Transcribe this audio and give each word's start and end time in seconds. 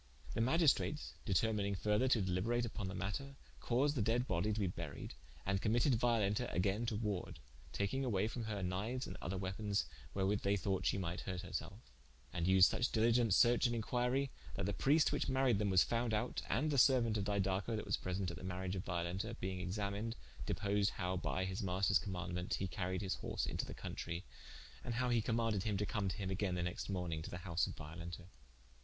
The 0.33 0.41
Magistrates 0.41 1.13
determining 1.25 1.75
further 1.75 2.07
to 2.07 2.23
deliberate 2.23 2.63
vpon 2.65 2.87
the 2.87 2.95
matter, 2.95 3.35
caused 3.59 3.93
the 3.95 4.01
dead 4.01 4.27
bodie 4.27 4.51
to 4.51 4.59
be 4.59 4.65
buried, 4.65 5.13
and 5.45 5.61
committed 5.61 5.93
Violenta 5.99 6.51
againe 6.51 6.87
to 6.87 6.95
warde, 6.95 7.37
taking 7.71 8.03
away 8.03 8.27
from 8.27 8.45
her 8.45 8.63
kniues 8.63 9.05
and 9.05 9.15
other 9.21 9.37
weapons, 9.37 9.85
wherewith 10.15 10.41
they 10.41 10.57
thought 10.57 10.87
shee 10.87 10.97
might 10.97 11.21
hurt 11.21 11.41
her 11.41 11.53
selfe. 11.53 11.91
And 12.33 12.47
vsed 12.47 12.63
such 12.63 12.91
diligent 12.91 13.35
search 13.35 13.67
and 13.67 13.75
inquirie, 13.75 14.31
that 14.55 14.65
the 14.65 14.73
Priest 14.73 15.11
which 15.11 15.27
maried 15.27 15.59
them 15.59 15.69
was 15.69 15.83
found 15.83 16.15
out, 16.15 16.41
and 16.49 16.71
the 16.71 16.77
seruaunt 16.77 17.17
of 17.17 17.25
Didaco 17.25 17.75
that 17.75 17.85
was 17.85 17.97
present 17.97 18.31
at 18.31 18.37
the 18.37 18.43
mariage 18.43 18.75
of 18.75 18.83
Violenta, 18.83 19.35
being 19.39 19.59
examined, 19.61 20.15
deposed 20.47 20.89
how 20.97 21.15
by 21.15 21.45
his 21.45 21.61
maister's 21.61 21.99
commaundement 21.99 22.55
he 22.55 22.67
caried 22.67 23.03
his 23.03 23.13
horse 23.13 23.45
into 23.45 23.67
the 23.67 23.75
countrie, 23.75 24.23
and 24.83 24.95
how 24.95 25.09
he 25.09 25.21
commaunded 25.21 25.61
him 25.61 25.77
to 25.77 25.85
come 25.85 26.09
to 26.09 26.17
him 26.17 26.31
againe 26.31 26.55
the 26.55 26.63
nexte 26.63 26.89
morning 26.89 27.21
to 27.21 27.29
the 27.29 27.37
house 27.45 27.67
of 27.67 27.75
Violenta. 27.75 28.23